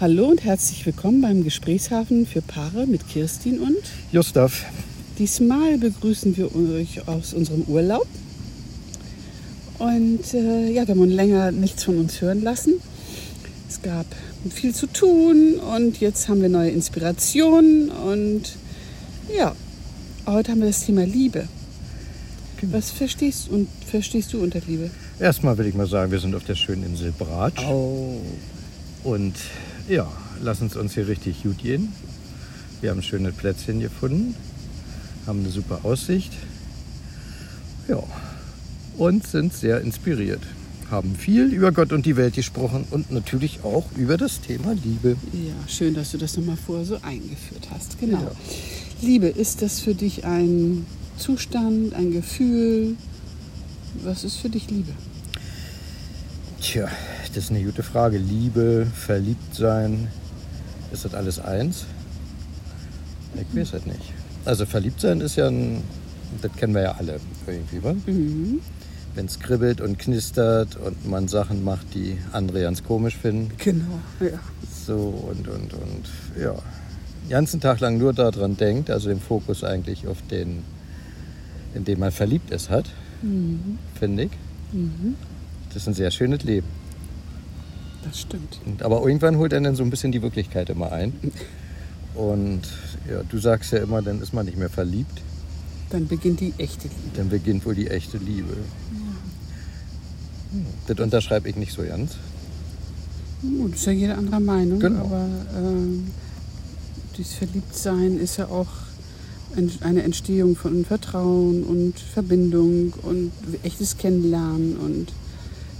[0.00, 3.76] Hallo und herzlich willkommen beim Gesprächshafen für Paare mit Kirstin und
[4.10, 4.64] Gustav.
[5.18, 8.06] Diesmal begrüßen wir euch aus unserem Urlaub.
[9.78, 12.80] Und äh, ja, wir haben länger nichts von uns hören lassen.
[13.68, 14.06] Es gab
[14.48, 18.56] viel zu tun und jetzt haben wir neue Inspirationen und
[19.36, 19.54] ja,
[20.24, 21.46] heute haben wir das Thema Liebe.
[22.62, 24.90] Was verstehst, und, verstehst du unter Liebe?
[25.18, 27.62] Erstmal will ich mal sagen, wir sind auf der schönen Insel Bratsch.
[27.66, 28.18] Oh.
[29.04, 29.34] Und
[29.90, 30.06] ja,
[30.40, 31.92] lass uns uns hier richtig gut gehen.
[32.80, 34.34] Wir haben schöne Plätzchen gefunden,
[35.26, 36.32] haben eine super Aussicht.
[37.88, 38.02] Ja,
[38.96, 40.40] und sind sehr inspiriert.
[40.90, 45.16] Haben viel über Gott und die Welt gesprochen und natürlich auch über das Thema Liebe.
[45.32, 47.98] Ja, schön, dass du das nochmal vorher so eingeführt hast.
[47.98, 48.20] Genau.
[48.20, 48.32] Ja.
[49.02, 52.96] Liebe, ist das für dich ein Zustand, ein Gefühl?
[54.04, 54.92] Was ist für dich Liebe?
[56.60, 56.88] Tja,
[57.28, 58.18] das ist eine gute Frage.
[58.18, 60.08] Liebe, verliebt sein,
[60.92, 61.86] ist das alles eins?
[63.34, 64.12] Ich weiß es nicht.
[64.44, 65.82] Also verliebt sein ist ja ein,
[66.42, 67.94] das kennen wir ja alle irgendwie, wa?
[68.06, 68.60] Mhm.
[69.14, 73.52] Wenn es kribbelt und knistert und man Sachen macht, die andere ganz komisch finden.
[73.58, 74.38] Genau, ja.
[74.86, 76.08] So und, und, und,
[76.40, 76.52] ja.
[77.24, 80.62] Den ganzen Tag lang nur daran denkt, also den Fokus eigentlich auf den,
[81.74, 82.86] in den man verliebt ist, hat,
[83.22, 83.78] Mhm.
[83.98, 84.30] finde ich.
[84.72, 85.14] Mhm.
[85.70, 86.66] Das ist ein sehr schönes Leben.
[88.04, 88.60] Das stimmt.
[88.66, 91.12] Und, aber irgendwann holt er dann so ein bisschen die Wirklichkeit immer ein.
[92.14, 92.62] Und
[93.08, 95.20] ja, du sagst ja immer, dann ist man nicht mehr verliebt.
[95.90, 97.16] Dann beginnt die echte Liebe.
[97.16, 98.56] Dann beginnt wohl die echte Liebe.
[100.52, 102.12] Hm, Das unterschreibe ich nicht so ganz.
[103.42, 104.80] Gut, ist ja jeder anderer Meinung.
[104.80, 105.00] Genau.
[105.04, 105.26] Aber
[105.56, 106.08] ähm,
[107.16, 108.68] dieses Verliebtsein ist ja auch
[109.56, 113.32] ein- eine Entstehung von Vertrauen und Verbindung und
[113.62, 115.12] echtes Kennenlernen und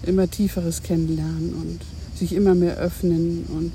[0.04, 1.80] immer tieferes Kennenlernen und
[2.18, 3.72] sich immer mehr öffnen und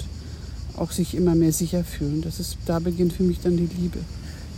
[0.78, 2.22] auch sich immer mehr sicher fühlen.
[2.22, 4.00] Das ist, da beginnt für mich dann die Liebe.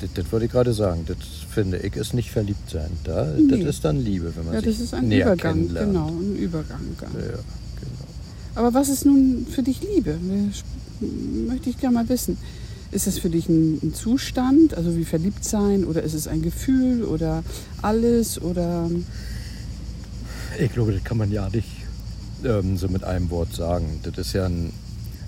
[0.01, 1.03] Das, das wollte ich gerade sagen.
[1.07, 1.17] Das
[1.51, 2.89] finde ich ist nicht verliebt sein.
[3.03, 3.63] Da, Nee.
[3.63, 5.91] Das ist dann Liebe, wenn man Ja, sich das ist ein näher Übergang, kennenlernt.
[5.93, 6.79] genau, ein Übergang.
[6.99, 7.37] Ja, genau.
[8.55, 10.17] Aber was ist nun für dich Liebe?
[11.47, 12.37] Möchte ich gerne mal wissen.
[12.91, 16.41] Ist es für dich ein, ein Zustand, also wie verliebt sein, oder ist es ein
[16.41, 17.43] Gefühl oder
[17.81, 18.89] alles oder
[20.59, 21.67] Ich glaube, das kann man ja nicht
[22.43, 23.99] ähm, so mit einem Wort sagen.
[24.03, 24.71] Das ist ja ein,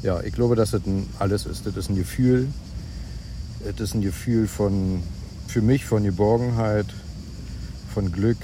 [0.04, 1.66] ja, ich glaube, dass das ein alles ist.
[1.66, 2.48] Das ist ein Gefühl.
[3.64, 5.04] Das ist ein Gefühl von,
[5.48, 6.86] für mich von Geborgenheit,
[7.94, 8.38] von Glück,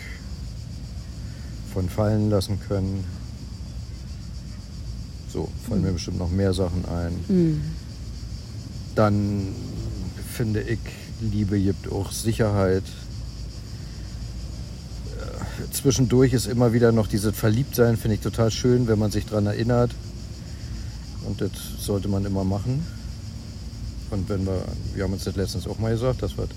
[1.73, 3.03] von fallen lassen können.
[5.31, 7.13] So, fallen mir bestimmt noch mehr Sachen ein.
[7.27, 7.61] hm,
[8.95, 9.47] Dann
[10.33, 10.79] finde ich,
[11.21, 12.83] Liebe gibt auch Sicherheit.
[15.75, 19.45] Zwischendurch ist immer wieder noch dieses Verliebtsein, finde ich total schön, wenn man sich daran
[19.45, 19.91] erinnert.
[21.27, 22.85] Und das sollte man immer machen.
[24.11, 24.61] Und wenn wir,
[24.93, 26.47] wir haben uns das letztens auch mal gesagt, dass wir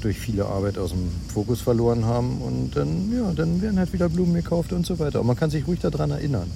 [0.00, 4.08] durch viele Arbeit aus dem Fokus verloren haben und dann, ja, dann werden halt wieder
[4.08, 5.20] Blumen gekauft und so weiter.
[5.20, 6.50] Und man kann sich ruhig daran erinnern,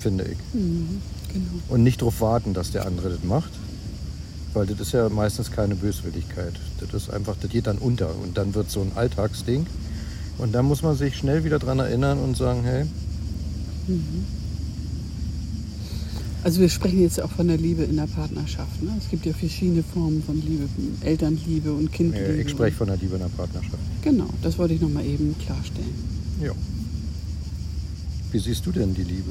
[0.00, 0.38] finde ich.
[0.52, 1.00] hm,
[1.32, 1.46] genau.
[1.68, 3.50] Und nicht darauf warten, dass der andere das macht.
[4.52, 6.54] Weil das ist ja meistens keine Böswilligkeit.
[6.80, 9.66] Das ist einfach, das geht dann unter und dann wird so ein Alltagsding.
[10.38, 12.84] Und dann muss man sich schnell wieder daran erinnern und sagen, hey,
[16.42, 18.82] Also wir sprechen jetzt auch von der Liebe in der Partnerschaft.
[18.82, 18.90] Ne?
[18.98, 20.68] Es gibt ja verschiedene Formen von Liebe,
[21.00, 22.26] Elternliebe und Kindliebe.
[22.26, 23.78] äh, ich spreche von der Liebe in der Partnerschaft.
[24.02, 25.94] Genau, das wollte ich nochmal eben klarstellen.
[26.42, 26.52] Ja.
[28.30, 29.30] Wie siehst du denn die Liebe?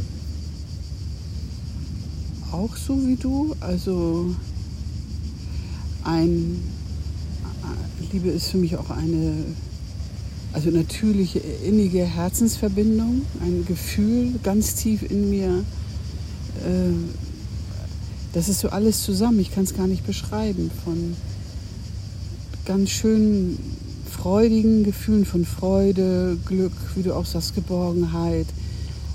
[2.51, 4.33] Auch so wie du, also
[6.03, 6.61] ein
[8.11, 9.33] Liebe ist für mich auch eine
[10.53, 15.65] also natürliche innige Herzensverbindung, ein Gefühl ganz tief in mir.
[16.63, 16.93] Äh,
[18.33, 19.39] das ist so alles zusammen.
[19.39, 21.15] Ich kann es gar nicht beschreiben von
[22.65, 23.57] ganz schönen
[24.09, 28.47] freudigen Gefühlen von Freude, Glück, wie du auch sagst, Geborgenheit.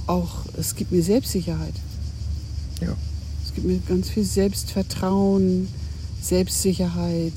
[0.07, 1.75] Auch es gibt mir Selbstsicherheit.
[2.81, 2.97] Ja.
[3.45, 5.69] Es gibt mir ganz viel Selbstvertrauen,
[6.21, 7.33] Selbstsicherheit,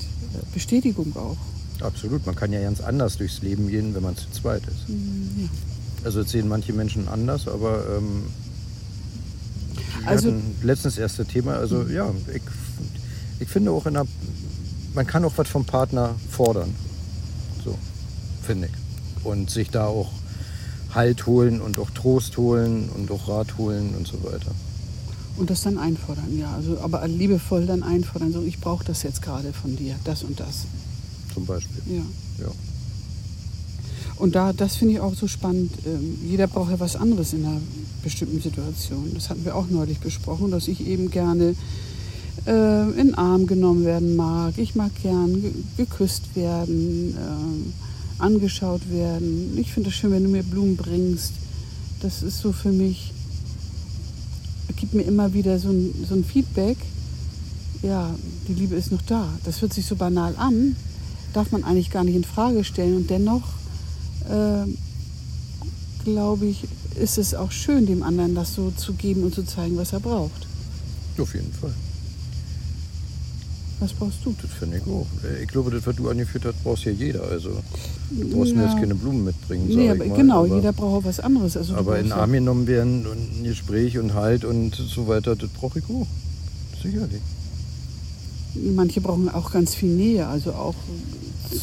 [0.52, 1.36] Bestätigung auch.
[1.82, 2.24] Absolut.
[2.26, 4.88] Man kann ja ganz anders durchs Leben gehen, wenn man zu zweit ist.
[4.88, 5.48] Ja.
[6.04, 8.24] Also das sehen manche Menschen anders, aber ähm,
[10.04, 10.32] Also-
[10.62, 12.42] letztens erst das Thema, also ja, ich,
[13.40, 14.08] ich finde auch in einer,
[14.94, 16.74] man kann auch was vom Partner fordern.
[17.64, 17.78] So,
[18.42, 19.24] finde ich.
[19.24, 20.10] Und sich da auch
[20.94, 24.50] Halt holen und auch Trost holen und auch Rat holen und so weiter.
[25.38, 26.52] Und das dann einfordern, ja.
[26.54, 30.38] Also, aber liebevoll dann einfordern, so ich brauche das jetzt gerade von dir, das und
[30.38, 30.66] das.
[31.34, 31.82] Zum Beispiel.
[31.88, 32.02] Ja.
[32.44, 32.52] Ja.
[34.16, 35.72] Und da, das finde ich auch so spannend.
[35.86, 37.60] Ähm, jeder braucht ja was anderes in der
[38.02, 39.14] bestimmten Situationen.
[39.14, 41.54] Das hatten wir auch neulich besprochen, dass ich eben gerne
[42.46, 44.54] äh, in den Arm genommen werden mag.
[44.58, 49.56] Ich mag gern ge geküsst werden, äh, angeschaut werden.
[49.58, 51.32] Ich finde es schön, wenn du mir Blumen bringst.
[52.00, 53.12] Das ist so für mich,
[54.76, 56.76] gibt mir immer wieder so ein, so ein Feedback.
[57.82, 58.14] Ja,
[58.48, 59.28] die Liebe ist noch da.
[59.44, 60.76] Das hört sich so banal an,
[61.32, 62.96] darf man eigentlich gar nicht in Frage stellen.
[62.96, 63.42] Und dennoch
[64.28, 64.66] äh,
[66.04, 66.64] glaube ich,
[67.00, 70.00] ist es auch schön, dem anderen das so zu geben und zu zeigen, was er
[70.00, 70.46] braucht.
[71.18, 71.72] Auf jeden Fall.
[73.80, 74.32] Was brauchst du?
[74.40, 75.06] Das finde ich auch.
[75.24, 77.24] Äh, Ich glaube, das, was du angeführt hast, brauchst ja jeder.
[77.24, 77.50] Also,
[78.10, 78.68] du brauchst mir Ja.
[78.70, 79.66] jetzt keine Blumen mitbringen.
[79.68, 81.56] Nee, aber genau, aber, jeder braucht auch was anderes.
[81.56, 85.34] Also Aber in den Arm genommen werden und ein Gespräch und Halt und so weiter,
[85.34, 86.06] das brauche ich auch.
[86.80, 87.20] Sicherlich.
[88.74, 90.74] Manche brauchen auch ganz viel Nähe, also auch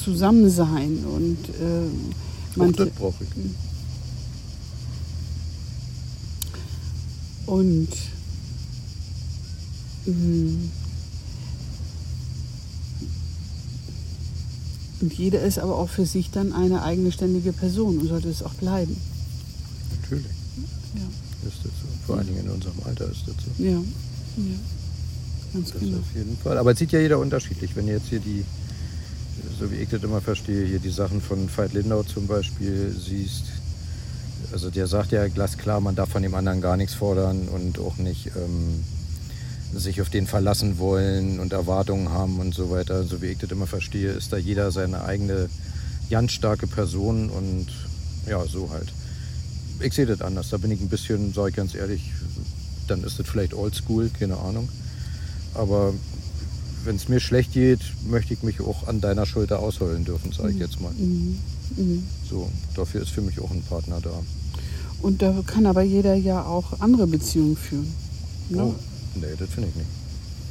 [0.03, 1.89] Zusammensein und äh,
[2.55, 3.29] manche das brauche ich.
[7.45, 7.89] und
[10.05, 10.69] mh,
[15.01, 18.53] und jeder ist aber auch für sich dann eine eigenständige Person und sollte es auch
[18.55, 18.97] bleiben.
[20.01, 20.25] Natürlich
[20.95, 21.01] Ja,
[21.47, 21.87] ist das so.
[22.05, 23.63] Vor allen Dingen in unserem Alter ist das so.
[23.63, 23.79] ja, ja.
[25.53, 25.97] ganz Das genau.
[25.99, 26.57] auf jeden Fall.
[26.57, 27.75] Aber es sieht ja jeder unterschiedlich.
[27.75, 28.43] Wenn jetzt hier die,
[29.59, 33.45] so wie ich das immer verstehe, hier die Sachen von Veit Lindau zum Beispiel siehst,
[34.51, 37.97] also der sagt ja glasklar, man darf von dem anderen gar nichts fordern und auch
[37.97, 38.83] nicht ähm,
[39.73, 43.03] sich auf den verlassen wollen und Erwartungen haben und so weiter.
[43.03, 45.49] So wie ich das immer verstehe, ist da jeder seine eigene
[46.09, 47.67] ganz starke Person und
[48.27, 48.91] ja, so halt.
[49.81, 50.49] Ich sehe das anders.
[50.49, 52.11] Da bin ich ein bisschen, sage ich ganz ehrlich,
[52.87, 54.67] dann ist das vielleicht oldschool, keine Ahnung.
[55.53, 55.93] Aber
[56.85, 57.79] wenn es mir schlecht geht,
[58.09, 60.91] möchte ich mich auch an deiner Schulter ausheulen dürfen, sage ich jetzt mal.
[60.97, 61.37] Mhm.
[61.77, 62.03] Mhm.
[62.29, 64.11] So, dafür ist für mich auch ein Partner da.
[65.01, 67.87] Und da kann aber jeder ja auch andere Beziehungen führen.
[68.49, 68.63] Ne?
[68.63, 68.75] Oh,
[69.15, 69.87] nee, das finde ich nicht.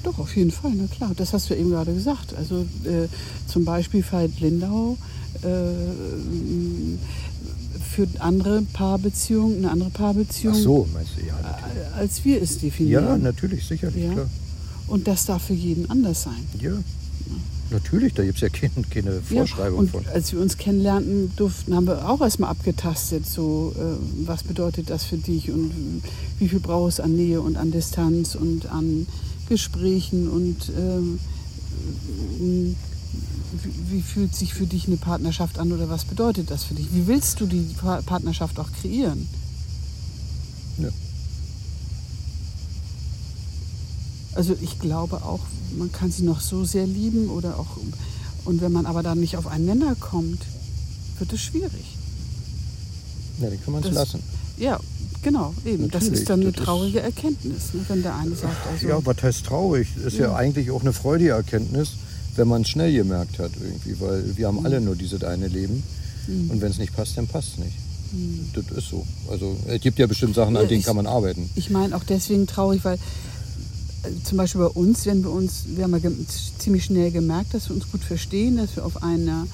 [0.05, 1.13] Doch, auf jeden Fall, na klar.
[1.17, 2.35] Das hast du eben gerade gesagt.
[2.37, 3.09] Also äh,
[3.47, 4.97] zum Beispiel Veit Lindau
[5.43, 5.49] äh,
[7.95, 11.27] führt andere Paarbeziehungen, eine andere Paarbeziehung, Ach so, meinst du?
[11.27, 11.77] Ja, natürlich.
[11.77, 13.05] äh, als wir es definieren.
[13.05, 14.13] Ja, natürlich, sicherlich, Ja.
[14.13, 14.27] klar.
[14.89, 16.47] Und das darf für jeden anders sein.
[16.61, 16.73] Ja,
[17.71, 20.07] natürlich, da gibt es ja keine, keine Vorschreibung ja, und von.
[20.13, 25.05] als wir uns kennenlernten durften, haben wir auch erstmal abgetastet, so äh, was bedeutet das
[25.05, 25.71] für dich und
[26.39, 29.07] wie viel brauchst du an Nähe und an Distanz und an
[29.49, 31.19] Gesprächen und ähm,
[33.91, 36.87] wie, fühlt sich für dich eine Partnerschaft an oder was bedeutet das für dich?
[36.93, 39.27] Wie willst du die Pa- Partnerschaft auch kreieren?
[40.79, 40.89] Ja.
[44.39, 45.41] Also ich glaube auch,
[45.77, 47.67] man kann sie noch so sehr lieben oder auch
[48.45, 50.39] und wenn man aber dann nicht auf einen Nenner kommt,
[51.19, 51.97] wird es schwierig.
[53.43, 54.23] Ja, den kann man es Das- lassen.
[54.57, 54.79] Ja,
[55.23, 55.91] genau, eben.
[55.91, 57.81] das Natürlich, ist dann eine das traurige Erkenntnis, ne?
[57.89, 59.89] wenn der eine sagt, also Ja, was heißt traurig?
[60.07, 60.37] Ist ja, Ja.
[60.37, 61.91] eigentlich auch eine freudige Erkenntnis,
[62.37, 65.83] wenn man es schnell gemerkt hat irgendwie, weil wir haben alle nur dieses eine Leben
[66.29, 66.51] Mhm.
[66.53, 67.77] und wenn es nicht passt, dann passt es nicht.
[68.55, 69.05] Das ist so.
[69.31, 71.51] Also es gibt ja bestimmt Sachen, an denen ich- kann man arbeiten.
[71.57, 72.99] ich meine auch deswegen traurig, weil
[74.25, 76.11] zum Beispiel bei uns, wenn wir uns, wir haben ja
[76.59, 79.47] ziemlich schnell gemerkt, dass wir uns gut verstehen, dass wir auf einer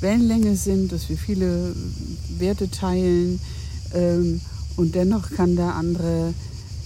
[0.00, 1.74] Wellenlänge sind, dass wir viele
[2.38, 3.40] Werte teilen
[3.92, 4.40] ähm,
[4.76, 6.32] und dennoch kann der andere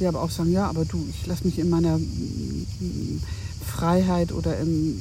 [0.00, 3.20] ja aber auch sagen, ja, aber du, ich lasse mich in meiner mm,
[3.64, 4.99] Freiheit oder im,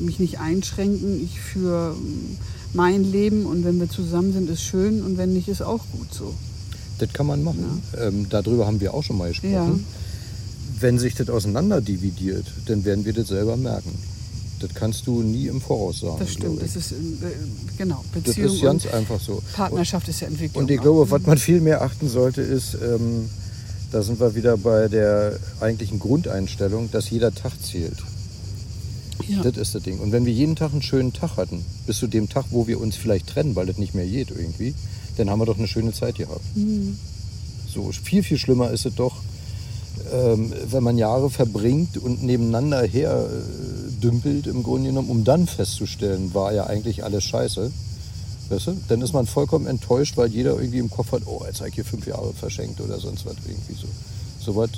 [0.00, 2.36] mich nicht einschränken, ich für mm,
[2.74, 6.12] mein Leben und wenn wir zusammen sind, ist schön und wenn nicht, ist auch gut
[6.12, 6.34] so.
[6.98, 7.82] Das kann man machen.
[7.98, 9.52] Ähm, darüber haben wir auch schon mal gesprochen.
[9.52, 9.74] Ja.
[10.80, 13.92] Wenn sich das auseinander dividiert, dann werden wir das selber merken.
[14.60, 16.16] Das kannst du nie im Voraus sagen.
[16.18, 16.72] Das stimmt, glaub ich.
[16.72, 16.96] das ist äh,
[17.76, 19.42] genau das Beziehung ist ganz einfach so.
[19.54, 20.64] Partnerschaft ist ja Entwicklung.
[20.64, 20.82] Und ich auch.
[20.82, 23.28] glaube, auf was man viel mehr achten sollte, ist, ähm,
[23.92, 27.98] da sind wir wieder bei der eigentlichen Grundeinstellung, dass jeder Tag zählt.
[29.28, 29.42] ja.
[29.42, 29.98] Das ist das Ding.
[29.98, 32.80] Und wenn wir jeden Tag einen schönen Tag hatten, bis zu dem Tag, wo wir
[32.80, 34.74] uns vielleicht trennen, weil das nicht mehr geht irgendwie,
[35.16, 36.44] dann haben wir doch eine schöne Zeit gehabt.
[36.56, 36.98] Mhm.
[37.72, 39.16] So viel, viel schlimmer ist es doch,
[40.12, 45.46] ähm, wenn man Jahre verbringt und nebeneinander her äh, dümpelt im Grunde genommen, um dann
[45.46, 47.70] festzustellen, war ja eigentlich alles scheiße.
[48.48, 48.76] Weißt du?
[48.88, 51.74] Dann ist man vollkommen enttäuscht, weil jeder irgendwie im Kopf hat, oh, jetzt habe ich
[51.74, 53.86] hier fünf Jahre verschenkt oder sonst was irgendwie so.
[54.56, 54.70] Was,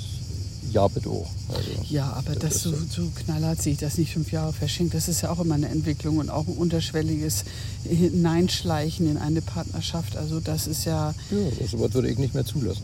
[0.71, 1.27] ja bitte auch.
[1.49, 4.93] Also, Ja, aber das, so, so knallhart sehe ich das nicht fünf Jahre verschenkt.
[4.93, 7.43] Das ist ja auch immer eine Entwicklung und auch ein unterschwelliges
[7.83, 10.17] Hineinschleichen in eine Partnerschaft.
[10.17, 12.83] Also das ist ja, Ja, so was würde ich nicht mehr zulassen.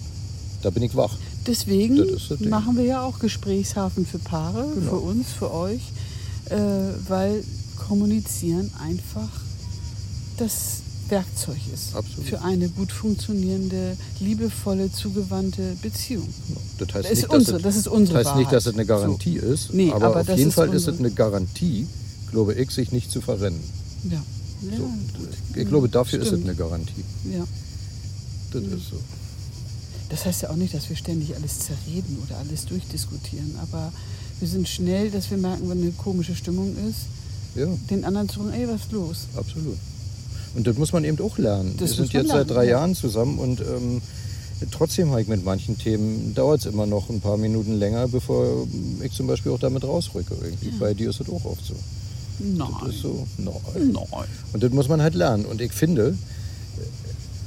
[0.64, 1.16] Da bin ich wach.
[1.46, 2.06] deswegen
[2.50, 4.90] machen wir ja auch Gesprächshafen für Paare, Genau.
[4.92, 5.82] für uns, für euch,
[6.50, 6.58] äh,
[7.08, 7.44] weil
[7.88, 9.30] kommunizieren einfach
[10.38, 12.28] das Werkzeug ist Absolut.
[12.28, 16.28] für eine gut funktionierende, liebevolle, zugewandte Beziehung.
[16.80, 18.86] Das heißt, Das ist nicht, unsere- dass das unsere das heißt nicht, dass es eine
[18.86, 21.88] Garantie ist, Nee, aber, aber auf jeden ist Fall ist es unsere- eine Garantie,
[22.32, 23.62] glaube ich, sich nicht zu verrennen.
[24.12, 24.22] Ja.
[24.70, 24.90] Ja, So.
[25.56, 26.46] Ich glaube, dafür ist es Stimmt.
[26.50, 27.04] eine Garantie.
[27.32, 27.46] Ja.
[28.52, 28.98] Das ist so.
[30.10, 33.92] Das heißt ja auch nicht, dass wir ständig alles zerreden oder alles durchdiskutieren, aber
[34.40, 37.08] wir sind schnell, dass wir merken, wenn eine komische Stimmung ist,
[37.56, 39.18] Ja, den anderen zu sagen, ey, was ist los?
[39.36, 39.78] absolut.
[40.56, 41.76] Und das muss man eben auch lernen.
[41.78, 42.72] Das Wir sind jetzt lernen, seit drei ja.
[42.72, 44.02] Jahren zusammen und ähm,
[44.72, 48.66] trotzdem habe ich mit manchen Themen, dauert es immer noch ein paar Minuten länger, bevor
[49.04, 50.36] ich zum Beispiel auch damit rausrücke.
[50.42, 50.70] Irgendwie.
[50.80, 51.76] Bei dir ist das auch oft so.
[52.40, 52.70] Nein.
[52.86, 53.54] Das ist so, nein.
[53.92, 54.26] Nein.
[54.54, 55.46] Und das muss man halt lernen.
[55.46, 56.18] Und ich finde,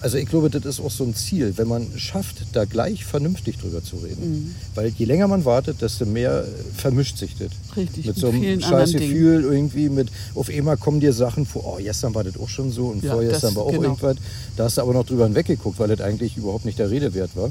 [0.00, 3.58] also ich glaube, das ist auch so ein Ziel, wenn man schafft, da gleich vernünftig
[3.58, 4.30] drüber zu reden.
[4.30, 4.54] Mhm.
[4.74, 6.44] Weil je länger man wartet, desto mehr
[6.76, 7.50] vermischt sich das.
[7.76, 8.92] Richtig, Mit so einem scheiß.
[8.92, 12.72] Gefühl irgendwie mit, auf einmal kommen dir Sachen vor, oh, gestern war das auch schon
[12.72, 13.82] so und Ja, vorgestern war auch genau.
[13.82, 14.16] irgendwas.
[14.56, 17.30] Da hast du aber noch drüber hinweggeguckt, weil das eigentlich überhaupt nicht der Rede wert
[17.36, 17.50] war.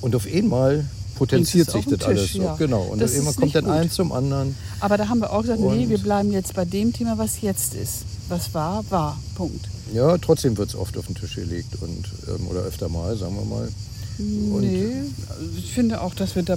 [0.00, 2.42] Und auf einmal potenziert sich das alles Tisch, so.
[2.42, 2.56] ja.
[2.56, 2.82] Genau.
[2.82, 3.72] Und Das auf einmal kommt dann gut.
[3.72, 4.54] eins zum anderen.
[4.80, 7.40] Aber da haben wir auch gesagt, nee, Und- wir bleiben jetzt bei dem Thema, was
[7.40, 8.02] jetzt ist.
[8.28, 9.18] Was war, war.
[9.34, 9.66] Punkt.
[9.92, 13.36] Ja, trotzdem wird es oft auf den Tisch gelegt und ähm, oder öfter mal, sagen
[13.36, 13.68] wir mal.
[14.18, 16.56] Und nee, also ich finde auch, dass wir da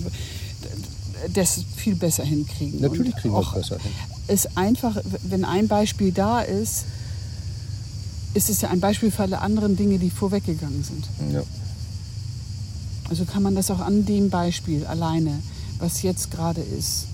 [1.33, 2.79] das viel besser hinkriegen.
[2.79, 3.91] Natürlich kriegen wir es auch besser hin.
[4.27, 6.86] ist einfach, wenn ein Beispiel da ist,
[8.33, 11.05] ist es ja ein Beispiel für alle anderen Dinge, die vorweggegangen sind.
[11.33, 11.43] Ja.
[13.09, 15.41] Also kann man das auch an dem Beispiel alleine,
[15.79, 17.07] was jetzt gerade ist,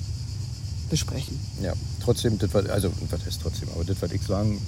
[0.90, 1.40] besprechen.
[1.62, 1.74] Ja,
[2.04, 4.60] trotzdem, das, was, also was heißt trotzdem, aber das, was ich sagen,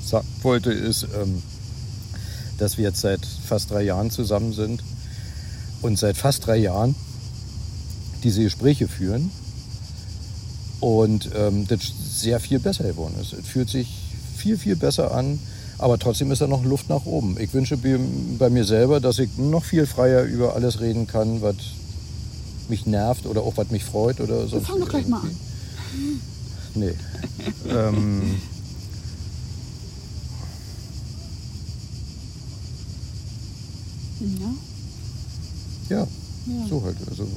[0.41, 1.41] wollte, ist, ähm,
[2.57, 4.83] dass wir jetzt seit fast drei Jahren zusammen sind
[5.81, 6.95] und seit fast drei Jahren
[8.23, 9.31] diese Gespräche führen
[10.79, 11.81] und ähm, das
[12.19, 13.33] sehr viel besser geworden ist.
[13.33, 13.87] Es fühlt sich
[14.35, 15.39] viel, viel besser an,
[15.77, 17.37] aber trotzdem ist da noch Luft nach oben.
[17.39, 21.55] Ich wünsche bei, mir selber, dass ich noch viel freier über alles reden kann, was
[22.69, 25.46] mich nervt oder auch was mich freut oder sonst fang doch gleich mal irgendwie.
[26.75, 26.93] Nee.
[27.69, 28.21] ähm,
[35.89, 35.97] Ja?
[35.97, 36.07] ja,
[36.47, 36.67] Ja.
[36.69, 36.97] so halt.
[37.09, 37.27] Also,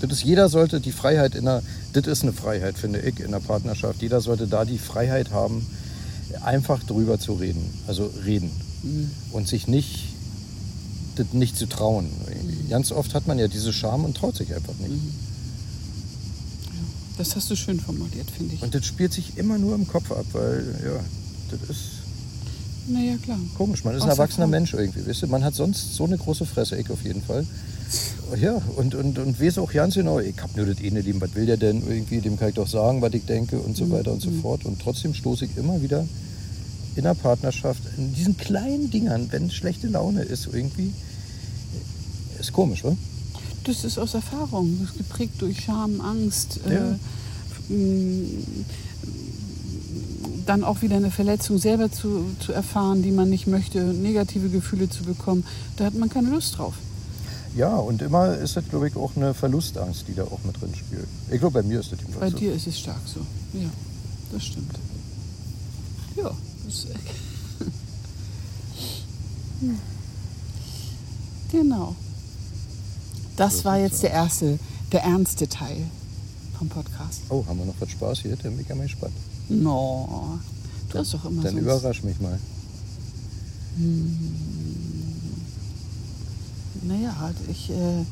[0.00, 3.32] das ist, jeder sollte die Freiheit in der, das ist eine Freiheit, finde ich, in
[3.32, 4.00] der Partnerschaft.
[4.00, 5.66] Jeder sollte da die Freiheit haben,
[6.42, 7.62] einfach drüber zu reden.
[7.86, 8.50] Also reden.
[8.82, 9.10] Mhm.
[9.32, 10.06] Und sich nicht,
[11.16, 12.08] das nicht zu trauen.
[12.70, 14.90] Ganz oft hat man ja diese Scham und traut sich einfach nicht.
[14.90, 15.12] Mhm.
[17.20, 18.62] Das hast du schön formuliert, finde ich.
[18.62, 21.04] Und das spielt sich immer nur im Kopf ab, weil, ja,
[21.50, 21.80] das ist
[22.88, 23.38] Naja, klar.
[23.58, 24.50] Komisch, man ist ein erwachsener Erfahrung.
[24.52, 25.26] Mensch irgendwie, weißt du?
[25.26, 27.46] Man hat sonst so eine große Fresse, ich auf jeden Fall.
[28.40, 31.34] Ja, und, und, und weiß auch ganz genau, ich hab nur das eine Leben, was
[31.34, 34.12] will der denn irgendwie, dem kann ich doch sagen, was ich denke und so weiter
[34.12, 34.64] und so fort.
[34.64, 36.06] Und trotzdem stoße ich immer wieder
[36.96, 40.90] in der Partnerschaft, in diesen kleinen Dingern, wenn schlechte Laune ist irgendwie,
[42.38, 42.96] ist komisch, wa?
[43.64, 46.60] Das ist aus Erfahrung, das ist geprägt durch Scham, Angst.
[46.68, 46.92] Ja.
[47.74, 48.26] Äh,
[50.46, 54.88] dann auch wieder eine Verletzung selber zu, zu erfahren, die man nicht möchte, negative Gefühle
[54.88, 55.44] zu bekommen.
[55.76, 56.74] Da hat man keine Lust drauf.
[57.56, 60.74] Ja, und immer ist das, glaube ich, auch eine Verlustangst, die da auch mit drin
[60.74, 61.06] spielt.
[61.30, 62.38] Ich glaube, bei mir ist das Bei jedenfalls so.
[62.38, 63.20] dir ist es stark so.
[63.58, 63.68] Ja,
[64.32, 64.72] das stimmt.
[66.16, 66.30] Ja,
[66.64, 66.86] das
[69.60, 69.78] Hm.
[71.52, 71.94] Genau.
[73.40, 74.58] Das war jetzt der erste,
[74.92, 75.86] der ernste Teil
[76.58, 77.22] vom Podcast.
[77.30, 78.36] Oh, haben wir noch was Spaß hier?
[78.68, 79.14] Ja mal gespannt.
[79.48, 80.38] No,
[80.92, 81.60] das ist doch immer Dann so.
[81.60, 82.38] überrasch mich mal.
[86.82, 88.04] Naja, ich, äh,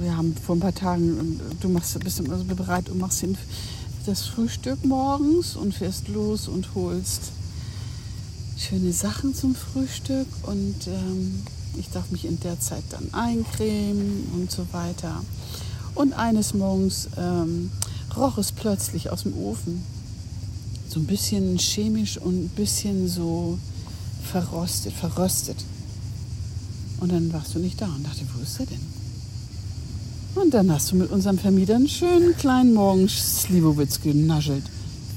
[0.00, 3.36] wir haben vor ein paar Tagen, du machst, bist immer so bereit und machst den,
[4.06, 7.32] das Frühstück morgens und fährst los und holst
[8.56, 11.42] schöne Sachen zum Frühstück und ähm,
[11.78, 15.22] ich darf mich in der Zeit dann eincremen und so weiter.
[15.94, 17.70] Und eines Morgens ähm,
[18.16, 19.82] roch es plötzlich aus dem Ofen.
[20.88, 23.58] So ein bisschen chemisch und ein bisschen so
[24.22, 25.56] verrostet, verröstet.
[27.00, 29.00] Und dann warst du nicht da und dachte, wo ist er denn?
[30.34, 34.64] Und dann hast du mit unserem Vermieter einen schönen kleinen Morgens Slivovitz genaschelt.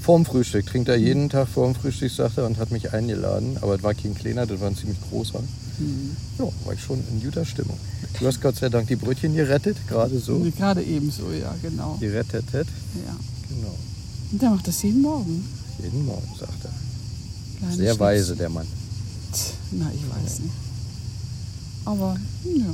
[0.01, 3.57] Vorm Frühstück, trinkt er jeden Tag vorm Frühstück, sagt er, und hat mich eingeladen.
[3.61, 5.41] Aber es war kein kleiner, das war ein ziemlich großer.
[6.37, 7.77] Ja, war ich schon in guter Stimmung.
[8.19, 10.39] Du hast Gott sei Dank die Brötchen gerettet, gerade so.
[10.57, 11.97] Gerade ebenso, ja, genau.
[11.99, 13.15] Gerettet, Ja.
[13.49, 13.75] genau.
[14.31, 15.43] Und der macht das jeden Morgen.
[15.81, 16.71] Jeden Morgen, sagt er.
[17.59, 17.99] Kleine Sehr Schnitzel.
[17.99, 18.67] weise, der Mann.
[19.31, 19.37] Tch,
[19.71, 20.53] Na, ich weiß nicht.
[21.85, 22.17] Aber,
[22.55, 22.65] ja,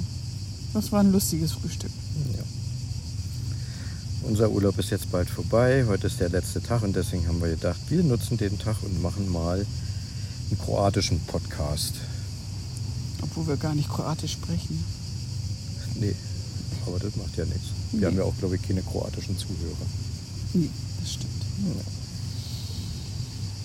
[0.74, 1.92] das war ein lustiges Frühstück.
[2.36, 2.44] Ja.
[4.28, 5.86] Unser Urlaub ist jetzt bald vorbei.
[5.88, 9.02] Heute ist der letzte Tag und deswegen haben wir gedacht, wir nutzen den Tag und
[9.02, 9.66] machen mal
[10.50, 11.94] einen kroatischen Podcast.
[13.22, 14.84] Obwohl wir gar nicht kroatisch sprechen.
[15.96, 16.16] Nee,
[16.86, 17.68] aber das macht ja nichts.
[17.92, 18.06] Wir Nee.
[18.08, 19.86] haben ja auch, glaube ich, keine kroatischen Zuhörer.
[20.54, 20.70] Nee,
[21.02, 21.30] das stimmt.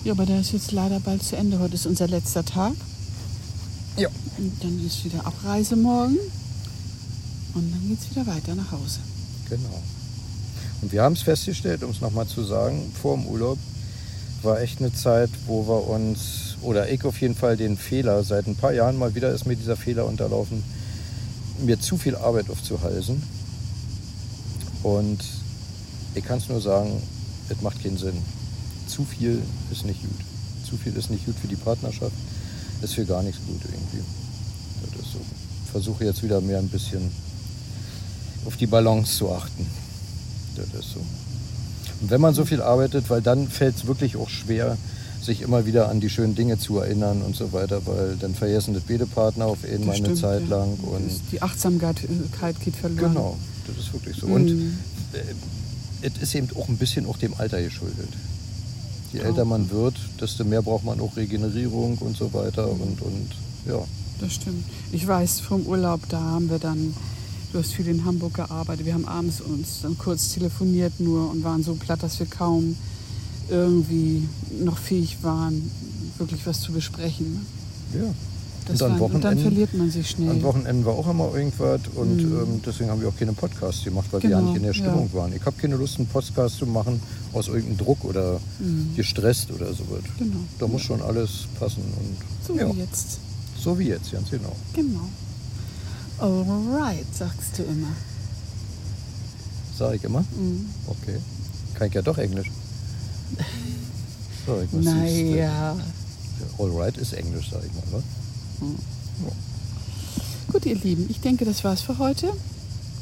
[0.03, 1.57] Ja, aber der ist jetzt leider bald zu Ende.
[1.59, 2.73] Heute ist unser letzter Tag.
[3.97, 4.09] Ja.
[4.37, 6.17] Und dann ist wieder Abreise morgen.
[7.53, 8.99] Und dann geht es wieder weiter nach Hause.
[9.49, 9.81] Genau.
[10.81, 13.57] Und wir haben es festgestellt, um es nochmal zu sagen, vor dem Urlaub
[14.43, 18.47] war echt eine Zeit, wo wir uns, oder ich auf jeden Fall den Fehler, seit
[18.47, 20.63] ein paar Jahren mal wieder ist mir dieser Fehler unterlaufen,
[21.63, 23.21] mir zu viel Arbeit aufzuhalsen.
[24.83, 25.23] Und
[26.13, 27.01] ich kann es nur sagen,
[27.49, 28.17] es macht keinen Sinn.
[28.87, 30.19] Zu viel ist nicht gut.
[30.69, 32.15] Zu viel ist nicht gut für die Partnerschaft,
[32.81, 34.03] ist für gar nichts gut irgendwie.
[34.81, 35.19] Das ist so.
[35.65, 37.11] Ich versuche jetzt wieder mehr ein bisschen
[38.45, 39.65] auf die Balance zu achten.
[40.55, 40.99] Das ist so.
[42.01, 44.77] Und wenn man so viel arbeitet, weil dann fällt es wirklich auch schwer,
[45.25, 48.73] sich immer wieder an die schönen Dinge zu erinnern und so weiter, weil dann vergessen
[48.73, 50.57] das beide Partner auf einmal eine stimmt, Zeit ja.
[50.57, 50.75] lang.
[50.81, 53.13] Und Die Achtsamkeit äh, geht verloren.
[53.13, 54.27] genau, das ist wirklich so.
[54.27, 54.33] Mhm.
[54.33, 54.49] Und
[55.13, 55.23] äh,
[56.01, 58.09] es ist eben auch ein bisschen auch dem Alter geschuldet.
[59.13, 59.47] Je älter Auch.
[59.47, 62.69] man wird, desto mehr braucht man auch Regenerierung und so weiter.
[62.69, 63.29] Und, und
[63.67, 63.79] ja,
[64.19, 64.63] Das stimmt.
[64.91, 66.93] Ich weiß, vom Urlaub, da haben wir dann,
[67.51, 71.43] du hast viel in Hamburg gearbeitet, wir haben abends uns dann kurz telefoniert nur und
[71.43, 72.75] waren so platt, dass wir kaum
[73.49, 74.27] irgendwie
[74.63, 75.69] noch fähig waren,
[76.17, 77.45] wirklich was zu besprechen.
[77.93, 78.13] ja.
[78.67, 80.27] Das Und an war, und dann verliert man sich schnell.
[80.31, 82.39] An Wochenenden war auch immer irgendwas und Mhm.
[82.39, 84.71] ähm, deswegen haben wir auch keine Podcasts gemacht, weil wir ja Genau, nicht in der
[84.71, 84.79] ja.
[84.79, 85.31] Stimmung waren.
[85.35, 86.99] Ich habe keine Lust, einen Podcast zu machen
[87.31, 88.95] aus irgendeinem Druck oder Mhm.
[88.95, 90.01] gestresst oder sowas.
[90.17, 90.37] Genau.
[90.57, 93.19] Da muss schon alles passen und So ja, wie jetzt.
[93.63, 94.55] so wie jetzt, ganz genau.
[94.73, 95.09] Genau.
[96.17, 97.89] Alright, sagst du immer.
[99.77, 100.21] Sag ich immer?
[100.21, 100.65] Mhm.
[100.87, 101.17] Okay.
[101.75, 102.49] Kann ich ja doch Englisch.
[104.45, 105.75] So, ich muss Naja.
[106.59, 107.83] Alright ist Englisch, sag ich mal.
[107.93, 109.31] wa?
[110.51, 112.27] Gut, ihr Lieben, ich denke, das war's für heute.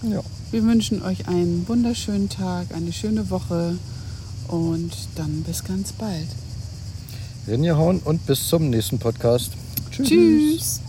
[0.04, 0.22] Ja.
[0.52, 3.78] Wir wünschen euch einen wunderschönen Tag, eine schöne Woche
[4.48, 6.28] und dann bis ganz bald.
[7.48, 9.52] Reingehauen und bis zum nächsten Podcast.
[9.92, 10.80] Tschüss.